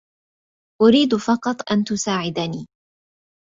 [0.81, 2.67] أريد فقط أن تساعدني.